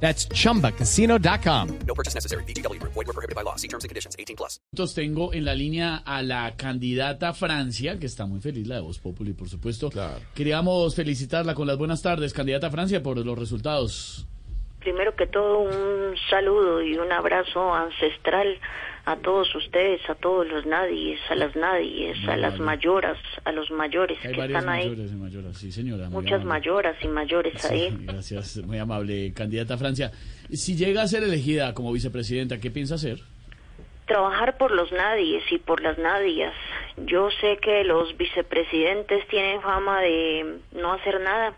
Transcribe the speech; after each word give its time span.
That's 0.00 0.28
chumbacasino.com. 0.28 1.78
No 1.86 1.94
purchase 1.94 2.14
necessary. 2.14 2.44
BGW. 2.44 2.80
Void 2.82 2.94
were 2.94 3.12
prohibited 3.12 3.34
by 3.34 3.42
law. 3.42 3.56
See 3.56 3.68
terms 3.68 3.84
and 3.84 3.88
conditions. 3.88 4.14
18 4.18 4.36
plus. 4.36 4.60
Entonces 4.72 4.94
tengo 4.94 5.32
en 5.34 5.44
la 5.44 5.54
línea 5.54 5.96
a 5.96 6.22
la 6.22 6.54
candidata 6.56 7.32
Francia, 7.32 7.98
que 7.98 8.06
está 8.06 8.26
muy 8.26 8.40
feliz, 8.40 8.66
la 8.66 8.76
de 8.76 8.82
Voz 8.82 8.98
Populi, 8.98 9.32
por 9.32 9.48
supuesto. 9.48 9.90
Queríamos 10.34 10.94
felicitarla 10.94 11.54
con 11.54 11.66
las 11.66 11.78
buenas 11.78 12.02
tardes, 12.02 12.32
candidata 12.32 12.70
Francia, 12.70 13.02
por 13.02 13.18
los 13.24 13.38
resultados. 13.38 14.26
Primero 14.86 15.16
que 15.16 15.26
todo, 15.26 15.58
un 15.58 16.14
saludo 16.30 16.80
y 16.80 16.96
un 16.96 17.10
abrazo 17.10 17.74
ancestral 17.74 18.56
a 19.04 19.16
todos 19.16 19.52
ustedes, 19.56 20.00
a 20.08 20.14
todos 20.14 20.46
los 20.46 20.64
nadies, 20.64 21.18
a 21.28 21.34
las 21.34 21.56
nadies, 21.56 22.16
a 22.28 22.36
las 22.36 22.56
mayoras, 22.60 23.18
a 23.44 23.50
los 23.50 23.68
mayores 23.72 24.16
Hay 24.24 24.32
que 24.32 24.44
están 24.44 24.68
ahí. 24.68 24.88
mayores 24.88 25.10
y 25.10 25.16
mayoras, 25.16 25.56
sí 25.58 25.72
señora. 25.72 26.08
Muchas 26.08 26.42
amable. 26.42 26.48
mayoras 26.60 26.96
y 27.02 27.08
mayores 27.08 27.60
Sí, 27.60 27.66
ahí. 27.74 27.96
gracias, 28.02 28.58
muy 28.58 28.78
amable, 28.78 29.32
candidata 29.34 29.76
Francia. 29.76 30.12
Si 30.52 30.76
llega 30.76 31.02
a 31.02 31.08
ser 31.08 31.24
elegida 31.24 31.74
como 31.74 31.90
vicepresidenta, 31.92 32.58
¿qué 32.60 32.70
piensa 32.70 32.94
hacer? 32.94 33.18
Trabajar 34.06 34.56
por 34.56 34.70
los 34.70 34.92
nadies 34.92 35.42
y 35.50 35.58
por 35.58 35.80
las 35.80 35.98
nadias. 35.98 36.54
Yo 37.06 37.28
sé 37.40 37.58
que 37.60 37.82
los 37.82 38.16
vicepresidentes 38.16 39.26
tienen 39.26 39.60
fama 39.62 40.00
de 40.00 40.58
no 40.80 40.92
hacer 40.92 41.20
nada, 41.22 41.54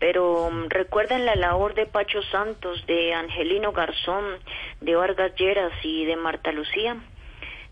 pero 0.00 0.50
mm, 0.50 0.70
recuerden 0.70 1.26
la 1.26 1.36
labor 1.36 1.74
de 1.74 1.86
Pacho 1.86 2.22
Santos, 2.32 2.84
de 2.88 3.14
Angelino 3.14 3.70
Garzón, 3.70 4.24
de 4.80 4.96
Vargas 4.96 5.32
Lleras 5.38 5.72
y 5.84 6.06
de 6.06 6.16
Marta 6.16 6.50
Lucía. 6.50 6.96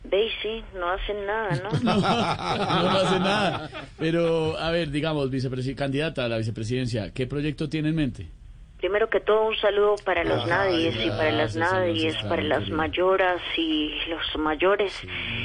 Ve 0.05 0.27
y 0.27 0.31
sí, 0.43 0.65
no 0.79 0.91
hacen 0.91 1.27
nada, 1.27 1.51
¿no? 1.57 1.71
no 1.83 2.91
hace 2.91 3.19
nada. 3.19 3.71
Pero, 3.99 4.57
a 4.57 4.71
ver, 4.71 4.91
digamos, 4.91 5.29
candidata 5.75 6.25
a 6.25 6.29
la 6.29 6.39
vicepresidencia, 6.39 7.13
¿qué 7.13 7.27
proyecto 7.27 7.69
tiene 7.69 7.89
en 7.89 7.97
mente? 7.97 8.38
Primero 8.79 9.11
que 9.11 9.19
todo, 9.19 9.47
un 9.49 9.57
saludo 9.57 9.97
para 10.05 10.23
los 10.23 10.47
nadies 10.47 10.95
y 11.05 11.11
para 11.11 11.33
las 11.33 11.57
nadies, 11.57 12.17
para 12.29 12.43
las 12.43 12.69
mayoras 12.71 13.41
y 13.57 13.93
los 14.09 14.37
mayores. 14.37 14.93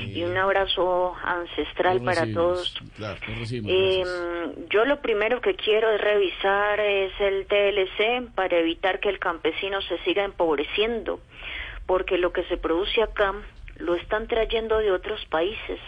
Y 0.07 0.21
un 0.23 0.37
abrazo 0.37 1.15
ancestral 1.23 2.01
para 2.03 2.31
todos. 2.31 2.75
Claro, 2.95 3.17
lo 3.27 3.35
recibimos, 3.35 3.71
Eh, 3.71 4.03
gracias. 4.05 4.69
yo 4.69 4.85
lo 4.85 5.01
primero 5.01 5.41
que 5.41 5.55
quiero 5.55 5.89
es 5.89 5.99
revisar 5.99 6.79
es 6.79 7.11
el 7.19 7.47
TLC 7.47 8.29
para 8.35 8.59
evitar 8.59 8.99
que 8.99 9.09
el 9.09 9.17
campesino 9.17 9.81
se 9.81 9.97
siga 10.03 10.23
empobreciendo, 10.23 11.19
porque 11.87 12.19
lo 12.19 12.31
que 12.33 12.43
se 12.43 12.57
produce 12.57 13.01
acá 13.01 13.33
lo 13.77 13.95
están 13.95 14.27
trayendo 14.27 14.77
de 14.77 14.91
otros 14.91 15.25
países. 15.25 15.79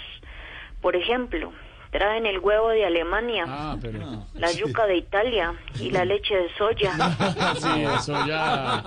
Por 0.81 0.95
ejemplo, 0.95 1.53
traen 1.97 2.25
el 2.25 2.39
huevo 2.39 2.69
de 2.69 2.85
Alemania, 2.85 3.45
Ah, 3.47 3.77
pero... 3.81 3.99
la 4.33 4.51
yuca 4.51 4.85
de 4.85 4.97
Italia 4.97 5.53
y 5.79 5.91
la 5.91 6.03
leche 6.05 6.35
de 6.35 6.49
soya. 6.57 6.91
Sí, 7.55 7.83
eso 7.83 8.25
ya... 8.27 8.83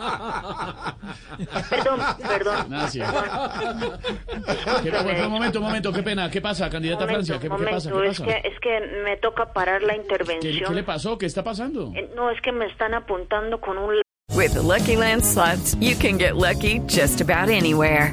Perdón, 1.70 2.00
perdón. 2.26 2.74
Ah, 2.74 2.86
sí. 2.88 3.00
¿Qué, 4.82 4.90
bueno, 4.90 5.26
un 5.26 5.32
momento, 5.32 5.58
un 5.60 5.64
momento, 5.64 5.92
qué 5.92 6.02
pena, 6.02 6.30
¿qué 6.30 6.40
pasa, 6.40 6.68
candidata 6.68 7.00
Momento, 7.06 7.14
Francia? 7.26 7.34
¿Qué, 7.36 7.42
qué 7.42 7.48
momento, 7.48 7.70
pasa? 7.70 7.90
¿Qué 7.90 8.06
es 8.08 8.20
pasa? 8.20 8.24
que 8.42 8.48
es 8.48 8.60
que 8.60 8.80
me 9.04 9.16
toca 9.16 9.52
parar 9.52 9.82
la 9.82 9.94
¿Qué, 9.94 10.00
intervención. 10.02 10.68
qué 10.68 10.74
le 10.74 10.82
pasó? 10.82 11.16
¿Qué 11.18 11.26
está 11.26 11.42
pasando? 11.42 11.92
Eh, 11.94 12.10
No, 12.14 12.30
es 12.30 12.40
que 12.42 12.52
me 12.52 12.66
están 12.66 12.94
apuntando 12.94 13.60
con 13.60 13.78
un 13.78 14.00
With 14.34 14.52
the 14.52 14.62
Lucky 14.62 14.96
Land 14.96 15.24
slots, 15.24 15.74
you 15.80 15.96
can 15.96 16.18
get 16.18 16.36
lucky 16.36 16.80
just 16.86 17.20
about 17.22 17.48
anywhere. 17.48 18.12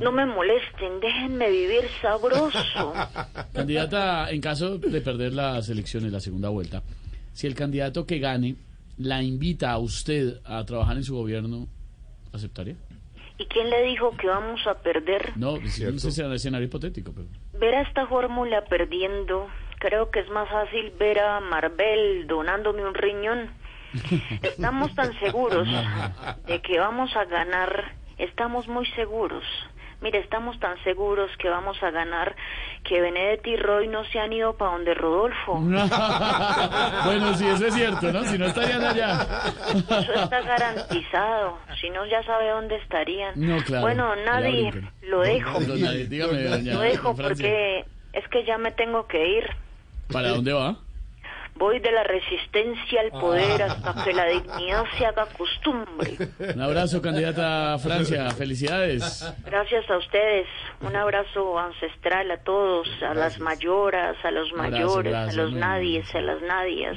No 0.00 0.12
me 0.12 0.26
molesten, 0.26 1.00
déjenme 1.00 1.50
vivir 1.50 1.82
sabroso. 2.00 2.92
Candidata, 3.52 4.30
en 4.30 4.40
caso 4.40 4.78
de 4.78 5.00
perder 5.00 5.32
las 5.32 5.68
elecciones, 5.68 6.12
la 6.12 6.20
segunda 6.20 6.48
vuelta, 6.48 6.82
si 7.32 7.46
el 7.46 7.54
candidato 7.54 8.06
que 8.06 8.18
gane 8.18 8.56
la 8.98 9.22
invita 9.22 9.72
a 9.72 9.78
usted 9.78 10.40
a 10.44 10.64
trabajar 10.64 10.96
en 10.96 11.04
su 11.04 11.14
gobierno, 11.16 11.66
¿aceptaría? 12.32 12.76
¿Y 13.38 13.46
quién 13.46 13.68
le 13.68 13.82
dijo 13.82 14.16
que 14.16 14.28
vamos 14.28 14.64
a 14.66 14.74
perder? 14.74 15.32
No, 15.36 15.56
es 15.56 15.78
un 15.80 15.96
escena- 15.96 16.34
escenario 16.34 16.66
hipotético, 16.68 17.12
pero... 17.12 17.26
Ver 17.58 17.74
a 17.74 17.82
esta 17.82 18.06
fórmula 18.06 18.64
perdiendo, 18.66 19.48
creo 19.80 20.10
que 20.12 20.20
es 20.20 20.28
más 20.30 20.48
fácil 20.48 20.92
ver 20.98 21.18
a 21.18 21.40
Marvel 21.40 22.26
donándome 22.28 22.86
un 22.86 22.94
riñón. 22.94 23.50
Estamos 24.42 24.94
tan 24.94 25.12
seguros 25.18 25.68
de 26.46 26.60
que 26.62 26.78
vamos 26.78 27.14
a 27.16 27.24
ganar, 27.24 27.94
estamos 28.18 28.66
muy 28.68 28.86
seguros. 28.92 29.44
Mire, 30.04 30.18
estamos 30.18 30.60
tan 30.60 30.76
seguros 30.84 31.30
que 31.38 31.48
vamos 31.48 31.82
a 31.82 31.90
ganar 31.90 32.36
que 32.84 33.00
Benedetti 33.00 33.52
y 33.52 33.56
Roy 33.56 33.88
no 33.88 34.04
se 34.04 34.20
han 34.20 34.34
ido 34.34 34.52
para 34.52 34.72
donde 34.72 34.92
Rodolfo. 34.92 35.54
bueno, 37.06 37.34
sí, 37.34 37.46
eso 37.46 37.66
es 37.68 37.74
cierto, 37.74 38.12
¿no? 38.12 38.22
Si 38.24 38.36
no 38.36 38.44
estarían 38.44 38.84
allá. 38.84 39.26
Eso 39.74 40.12
está 40.12 40.42
garantizado. 40.42 41.56
Si 41.80 41.88
no, 41.88 42.04
ya 42.04 42.22
sabe 42.24 42.50
dónde 42.50 42.76
estarían. 42.76 43.32
No, 43.36 43.56
claro. 43.64 43.80
Bueno, 43.80 44.14
nadie 44.26 44.74
lo 45.04 45.22
dejo. 45.22 45.58
Dígame, 45.60 46.42
doña 46.42 46.74
Lo 46.74 46.80
dejo 46.80 47.16
porque 47.16 47.86
es 48.12 48.28
que 48.28 48.44
ya 48.44 48.58
me 48.58 48.72
tengo 48.72 49.06
que 49.06 49.38
ir. 49.38 49.44
¿Para 50.12 50.28
dónde 50.28 50.52
va? 50.52 50.83
Voy 51.56 51.78
de 51.78 51.92
la 51.92 52.02
resistencia 52.02 53.00
al 53.00 53.10
poder 53.10 53.62
hasta 53.62 54.04
que 54.04 54.12
la 54.12 54.26
dignidad 54.26 54.84
se 54.98 55.06
haga 55.06 55.26
costumbre. 55.26 56.16
Un 56.54 56.60
abrazo, 56.60 57.00
candidata 57.00 57.78
Francia. 57.78 58.28
Felicidades. 58.30 59.32
Gracias 59.44 59.88
a 59.88 59.98
ustedes. 59.98 60.46
Un 60.80 60.96
abrazo 60.96 61.58
ancestral 61.58 62.30
a 62.30 62.38
todos, 62.38 62.88
a 63.08 63.14
las 63.14 63.38
mayoras, 63.38 64.16
a 64.24 64.30
los 64.30 64.50
Abrazo, 64.52 64.56
mayores, 64.72 65.12
gracias, 65.12 65.38
a 65.38 65.40
los 65.42 65.52
nadies, 65.52 66.14
a 66.14 66.20
las 66.20 66.42
nadias. 66.42 66.96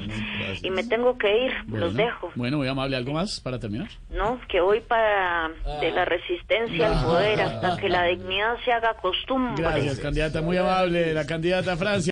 Y 0.63 0.69
me 0.71 0.83
tengo 0.83 1.17
que 1.17 1.45
ir, 1.45 1.53
los 1.67 1.93
Bueno, 1.93 2.03
dejo. 2.03 2.31
Bueno, 2.35 2.57
muy 2.57 2.67
amable. 2.67 2.97
¿Algo 2.97 3.13
más 3.13 3.39
para 3.39 3.59
terminar? 3.59 3.87
No, 4.09 4.39
que 4.49 4.59
voy 4.59 4.81
para 4.81 5.49
de 5.79 5.91
la 5.91 6.05
resistencia 6.05 6.87
al 6.99 7.05
poder 7.05 7.41
hasta 7.41 7.77
que 7.77 7.89
la 7.89 8.03
dignidad 8.05 8.55
se 8.65 8.71
haga 8.73 8.95
costumbre. 8.95 9.63
Gracias, 9.63 9.99
candidata. 9.99 10.41
Muy 10.41 10.57
amable. 10.57 11.13
La 11.13 11.25
candidata 11.25 11.77
Francia. 11.77 12.11